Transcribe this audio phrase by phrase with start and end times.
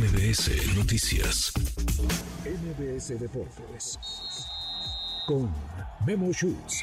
[0.00, 1.52] MBS Noticias.
[2.46, 3.98] MBS Deportes
[5.26, 5.50] con
[6.06, 6.82] Memo Schutz.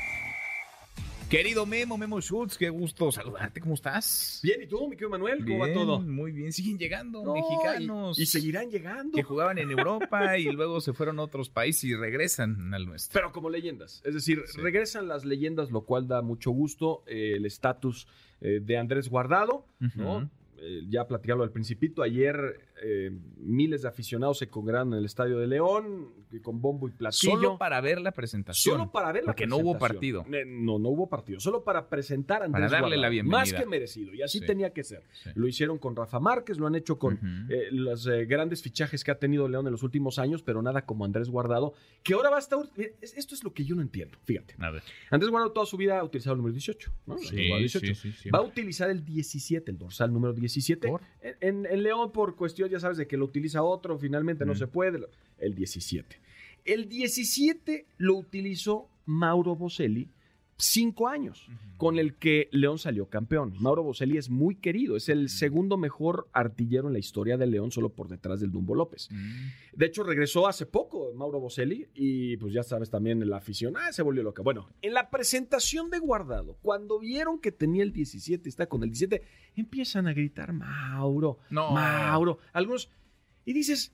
[1.30, 4.39] Querido Memo, Memo Schultz, qué gusto saludarte, ¿cómo estás?
[4.43, 5.43] Bien, ¿y tú, mi querido Manuel?
[5.43, 6.00] ¿Cómo va Bien, todo?
[6.00, 9.14] Muy bien, siguen llegando No, mexicanos Y, y seguirán llegando.
[9.16, 13.20] que jugaban en Europa y luego se fueron a otros países y regresan al nuestro.
[13.20, 14.02] Pero como leyendas.
[14.05, 14.61] Es decir, Sí.
[14.61, 17.04] regresan las leyendas, lo cual da mucho gusto.
[17.07, 18.07] eh, el estatus
[18.39, 19.65] eh, de Andrés Guardado,
[19.95, 20.29] ¿no?
[20.60, 22.02] Eh, ya platicarlo al principito.
[22.02, 26.10] Ayer eh, miles de aficionados se congregaron en el Estadio de León
[26.42, 27.34] con bombo y platillo.
[27.36, 28.75] Solo para ver la presentación.
[28.78, 30.25] Solo para ver la Porque no hubo partido.
[30.28, 31.39] No, no hubo partido.
[31.39, 33.02] Solo para presentar a Andrés Para darle Guardado.
[33.02, 33.38] la bienvenida.
[33.39, 34.14] Más que merecido.
[34.14, 34.45] Y así Sí.
[34.45, 35.03] tenía que ser.
[35.23, 35.30] Sí.
[35.36, 39.20] Lo hicieron con Rafa Márquez, lo han hecho con eh, los grandes fichajes que ha
[39.20, 42.39] tenido León en los últimos años, pero nada como Andrés Guardado, que ahora va a
[42.39, 42.59] estar...
[43.02, 44.56] Esto es lo que yo no entiendo, fíjate.
[44.59, 44.81] A ver.
[45.12, 47.17] Andrés Guardado toda su vida ha utilizado el número 18, ¿no?
[47.20, 47.86] Sí, El número 18.
[47.88, 48.31] sí, sí, siempre.
[48.31, 50.47] Va a utilizar el 17, el dorsal número 17.
[50.89, 51.02] ¿Por?
[51.22, 54.53] En, en- en León, por cuestión, ya sabes, de que lo utiliza otro, finalmente no
[54.53, 54.58] Mm.
[54.58, 55.00] se puede.
[55.38, 56.17] El 17.
[56.66, 60.09] El 17 lo utilizó Mauro Boselli
[60.58, 63.53] cinco años, con el que León salió campeón.
[63.59, 67.72] Mauro Boselli es muy querido, es el segundo mejor artillero en la historia de León,
[67.72, 69.09] solo por detrás del Dumbo López.
[69.73, 73.91] De hecho, regresó hace poco Mauro Boselli y pues ya sabes también la afición, ah,
[73.94, 74.41] se volvió loca.
[74.41, 78.89] Bueno, en la presentación de Guardado, cuando vieron que tenía el 17, está con el
[78.89, 79.22] 17,
[79.55, 81.72] empiezan a gritar Mauro, No.
[81.72, 82.89] Mauro, algunos,
[83.45, 83.94] y dices,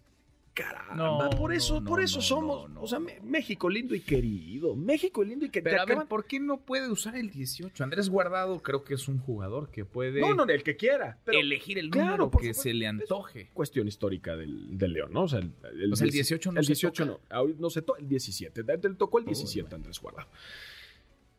[0.54, 4.02] caramba, No, por eso, no, por eso no, somos, no, o sea, México lindo y
[4.02, 5.72] querido, México lindo y querido.
[5.72, 7.84] Pero a ver, ¿por qué no puede usar el 18?
[7.84, 11.40] Andrés Guardado creo que es un jugador que puede No, no, el que quiera, pero
[11.40, 12.64] elegir el Claro, número por que supuesto.
[12.64, 13.50] se le antoje.
[13.54, 15.24] cuestión histórica del, del León, ¿no?
[15.24, 17.20] O sea, el, O sea, el 18 no el se 18 toca.
[17.30, 18.64] no, ahorita no se toca, el 17.
[18.64, 19.76] Le tocó el Uy, 17 bueno.
[19.78, 20.28] Andrés Guardado.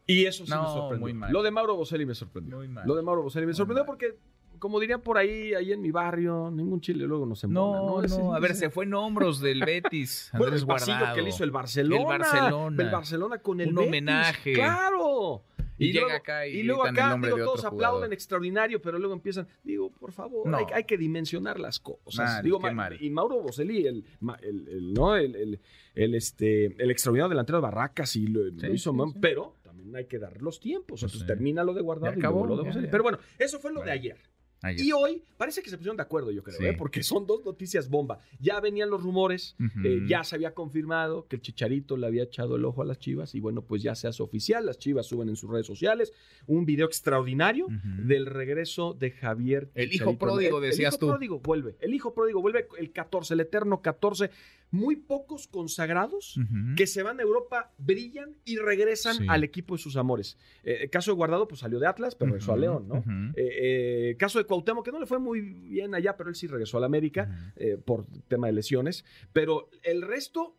[0.06, 1.00] Y eso sí No, me sorprendió.
[1.00, 1.32] muy mal.
[1.32, 2.56] Lo de Mauro Boselli me sorprendió.
[2.58, 2.86] Muy mal.
[2.86, 3.96] Lo de Mauro Boselli me Muy sorprendió mal.
[4.64, 8.08] Como dirían por ahí, ahí en mi barrio, ningún chile luego nos embona, No, ¿no?
[8.08, 11.16] No, a ver, se fue en hombros del Betis, Bueno, Andrés el pasillo Guardado.
[11.16, 12.00] que le hizo el Barcelona.
[12.00, 12.82] El Barcelona.
[12.82, 13.88] El Barcelona con el Un Betis.
[13.88, 14.52] homenaje.
[14.54, 15.42] ¡Claro!
[15.76, 18.14] Y llega acá y luego gritan el acá, nombre digo, de todos otro aplauden jugador.
[18.14, 20.56] extraordinario, pero luego empiezan, digo, por favor, No.
[20.56, 22.42] hay, hay que dimensionar las cosas.
[22.42, 22.90] Digo, Ma-.
[22.98, 24.04] Y Mauro Boselli, el,
[24.42, 25.14] el, el- ¿no?
[25.16, 25.60] el, el-
[25.94, 29.18] el, este, el extraordinario delantero de Barracas, y lo, hizo, sí, man, sí.
[29.20, 31.00] pero también hay que dar los tiempos.
[31.02, 31.26] Entonces Sí.
[31.26, 32.88] termina lo de guardado Ya y luego acabó, lo de Boselli.
[32.88, 33.92] Pero bueno, eso fue lo de Bueno.
[34.00, 34.16] ayer.
[34.64, 34.84] Ayer.
[34.84, 36.64] Y hoy parece que se pusieron de acuerdo, yo creo, Sí.
[36.64, 36.72] ¿eh?
[36.76, 38.18] porque son dos noticias bomba.
[38.40, 42.56] Ya venían los rumores, eh, ya se había confirmado que el Chicharito le había echado
[42.56, 44.64] el ojo a las Chivas y bueno, pues ya se hace oficial.
[44.66, 46.12] Las Chivas suben en sus redes sociales
[46.46, 47.66] un video extraordinario
[48.06, 49.70] del regreso de Javier.
[49.74, 51.08] El hijo pródigo, El- el decías hijo tú.
[51.08, 51.76] pródigo vuelve.
[51.80, 54.30] El hijo pródigo vuelve el 14, el eterno 14.
[54.74, 56.38] Muy pocos consagrados
[56.76, 59.26] que se van a Europa, brillan y regresan Sí.
[59.28, 60.36] al equipo de sus amores.
[60.64, 63.04] Eh, el caso de Guardado, pues salió de Atlas, pero regresó a León, ¿no?
[63.36, 66.46] Eh, eh, caso de Cuauhtémoc, que no le fue muy bien allá, pero él sí
[66.48, 69.04] regresó a la América eh, por tema de lesiones.
[69.32, 70.56] Pero el resto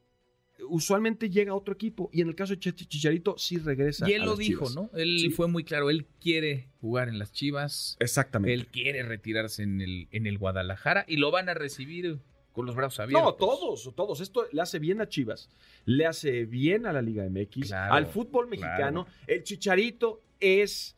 [0.69, 2.09] usualmente llega a otro equipo.
[2.13, 4.09] Y en el caso de Ch- Chicharito, sí regresa.
[4.09, 4.75] Y él a lo las dijo, Chivas.
[4.75, 4.97] ¿no?
[4.97, 5.29] Él Sí.
[5.29, 8.53] fue muy claro, él quiere jugar en las Chivas, Exactamente.
[8.53, 12.19] él quiere retirarse en el, en el Guadalajara y lo van a recibir
[12.55, 13.23] con los brazos abiertos.
[13.25, 14.21] No, todos, todos.
[14.21, 15.49] Esto le hace bien a Chivas,
[15.85, 19.05] le hace bien a la Liga MX, Claro, al fútbol mexicano.
[19.27, 20.95] El Chicharito es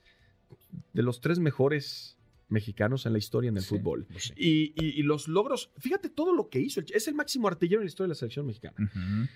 [0.94, 2.18] de los tres mejores
[2.50, 4.06] mexicanos en la historia en el Sí, fútbol.
[4.09, 4.34] pues sí.
[4.38, 6.79] Y, y- y los logros, fíjate todo lo que hizo.
[6.94, 8.75] Es el máximo artillero en la historia de la selección mexicana.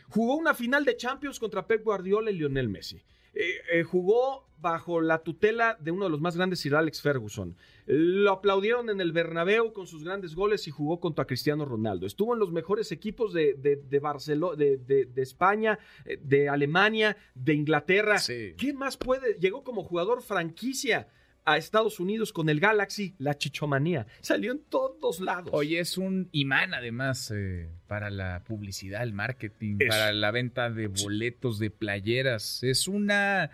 [0.09, 3.02] Jugó una final de Champions contra Pep Guardiola y Lionel Messi.
[3.34, 7.56] Eh, eh, jugó bajo la tutela de uno de los más grandes, Sir Alex Ferguson.
[7.88, 12.06] Lo aplaudieron en el Bernabéu con sus grandes goles y jugó contra Cristiano Ronaldo.
[12.06, 16.47] Estuvo en los mejores equipos de, de, de Barcelo- de, de- de España, eh, de
[16.50, 18.20] Alemania, de Inglaterra.
[18.20, 18.53] Sí.
[18.58, 19.34] ¿Qué más puede?
[19.40, 21.08] Llegó como jugador franquicia
[21.46, 24.06] a Estados Unidos con el Galaxy, la chichomanía.
[24.22, 25.50] Salió en todos lados.
[25.53, 30.69] Oye, es un imán además eh, para la publicidad, el marketing, Es- para la venta
[30.69, 32.62] de boletos, de playeras.
[32.63, 33.50] Es una,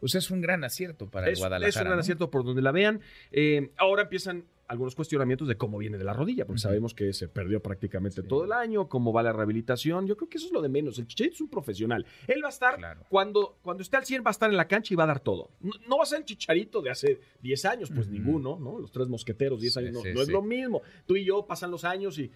[0.00, 1.68] pues es un gran acierto para el es, Guadalajara.
[1.68, 2.00] es un gran ¿no?
[2.00, 3.00] acierto por donde la vean.
[3.32, 7.28] Eh, ahora empiezan algunos cuestionamientos de cómo viene de la rodilla, porque sabemos que se
[7.28, 8.28] perdió prácticamente Sí.
[8.28, 10.06] todo el año, cómo va la rehabilitación.
[10.06, 10.98] Yo creo que eso es lo de menos.
[10.98, 12.06] El Chicharito es un profesional.
[12.26, 13.02] Él va a estar, Claro.
[13.08, 15.20] cuando, cuando esté al 100, va a estar en la cancha y va a dar
[15.20, 15.50] todo.
[15.60, 18.78] No, no va a ser el Chicharito de hace 10 años, pues ninguno, ¿no?
[18.78, 20.82] Los tres mosqueteros, 10 Sí, años, no, sí, no es lo mismo.
[21.06, 22.30] Tú y yo pasan los años y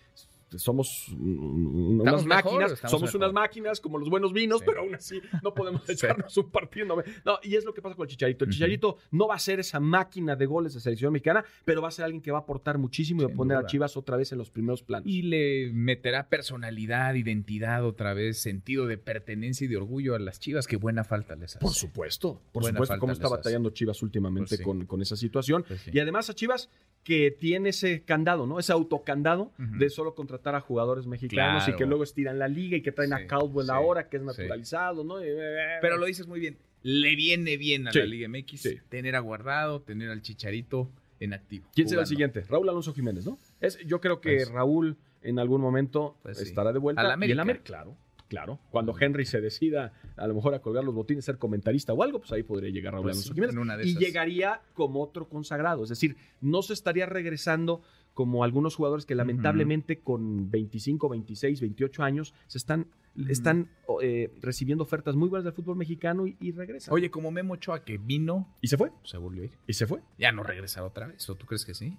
[0.56, 3.16] somos unas máquinas, somos mejor.
[3.16, 4.64] unas máquinas como los buenos vinos, Sí.
[4.66, 5.92] pero aún así no podemos Sí.
[5.92, 6.86] echarnos un partido.
[7.24, 8.44] No, y es lo que pasa con el Chicharito.
[8.44, 8.50] El.
[8.52, 11.90] Chicharito no va a ser esa máquina de goles de selección mexicana, pero va a
[11.90, 13.66] ser alguien que va a aportar muchísimo y va a poner a.
[13.66, 15.06] Chivas otra vez en los primeros planos.
[15.06, 20.40] Y le meterá personalidad, identidad otra vez, sentido de pertenencia y de orgullo a las
[20.40, 20.66] chivas.
[20.66, 21.58] Qué buena falta les hace.
[21.58, 24.64] Por supuesto, por Buena supuesto, cómo está batallando Chivas últimamente Pues sí.
[24.64, 25.64] con, con esa situación.
[25.68, 25.86] Pues.
[25.92, 26.70] Y además a Chivas
[27.04, 28.58] que tiene ese candado, ¿no?
[28.58, 32.76] Ese autocandado de solo contratar contratar a jugadores mexicanos y que luego estiran la liga
[32.76, 34.26] y que traen Sí, a Caldwell sí, ahora, que es sí.
[34.26, 35.16] naturalizado, ¿no?
[35.80, 36.56] Pero lo dices muy bien.
[36.82, 41.66] Le viene bien a la Liga MX tener a Guardado, tener al Chicharito en activo.
[41.74, 42.42] ¿Quién será el siguiente?
[42.48, 43.38] Raúl Alonso Jiménez, ¿no?
[43.60, 47.02] Es, yo creo que Pues- Raúl en algún momento Pues estará de vuelta.
[47.02, 47.64] Y el América.
[47.64, 47.96] Claro,
[48.28, 48.60] claro.
[48.70, 52.20] Cuando Henry se decida a lo mejor a colgar los botines, ser comentarista o algo,
[52.20, 53.84] pues ahí podría llegar Raúl Pues Alonso Jiménez.
[53.86, 55.82] y llegaría como otro consagrado.
[55.82, 57.82] Es decir, no se estaría regresando
[58.18, 62.88] como algunos jugadores que lamentablemente con 25, 26, 28 años se están,
[63.28, 63.68] están
[64.02, 66.92] eh, recibiendo ofertas muy buenas del fútbol mexicano y, y regresan.
[66.92, 68.90] Oye, como Memo Ochoa que vino, ¿Y se fue?
[69.04, 69.52] se volvió a ir.
[69.68, 70.00] ¿Y se fue?
[70.18, 71.30] Ya no regresará otra vez.
[71.30, 71.96] ¿O tú crees que sí?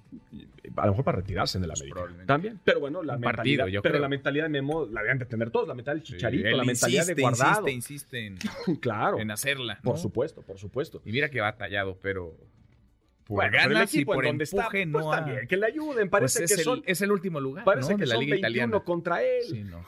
[0.76, 2.26] A lo mejor para retirarse en el Pues América.
[2.26, 2.60] También.
[2.66, 3.64] Pero bueno, la Un mentalidad.
[3.64, 4.02] partido, pero creo.
[4.02, 5.70] la mentalidad de Memo la deben de tener todos.
[5.70, 7.70] La mentalidad del Chicharito, la mentalidad insiste, de Guardado.
[7.70, 9.20] Insiste, insiste en, claro.
[9.20, 9.80] en hacerla.
[9.82, 11.02] Por supuesto, por supuesto.
[11.06, 12.36] Y mira que va tallado, pero
[13.30, 15.48] por Bueno, pero el ganas y equipo en por donde empuje está, pues no también,
[15.48, 16.10] que le ayuden.
[16.10, 17.98] Pues Parece es, que el, son, es el último lugar parece ¿no?
[18.00, 18.84] que la son Liga 21 Italiana.
[18.84, 19.44] contra él.
[19.48, 19.86] Sí, no.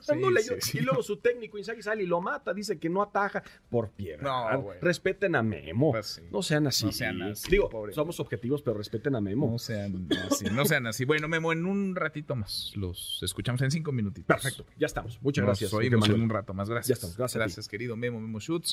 [0.00, 0.78] Sea, no Sí, le sí, sí.
[0.78, 2.54] Y luego su técnico Inzaghi sale y lo mata.
[2.54, 4.22] Dice que no ataja por piedra.
[4.22, 4.78] No, güey.
[4.80, 5.92] respeten a Memo.
[5.92, 6.22] Pues sí.
[6.32, 6.86] No sean así.
[6.86, 7.92] No sean así, Digo, pobre.
[7.92, 9.50] somos objetivos, pero respeten a Memo.
[9.50, 11.04] No sean así, no sean así.
[11.04, 12.72] Bueno, Memo, en un ratito más.
[12.74, 14.26] Los escuchamos en cinco minutitos.
[14.34, 15.20] Perfecto, ya estamos.
[15.20, 15.74] Muchas Nos gracias.
[15.74, 16.70] oímos en un rato más.
[16.70, 16.88] Gracias.
[16.88, 17.38] Ya estamos, gracias.
[17.38, 18.72] Gracias, querido Memo, Memo Schutz.